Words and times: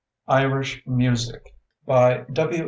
IRISH 0.29 0.81
MUSIC 0.87 1.53
By 1.85 2.25
W. 2.33 2.59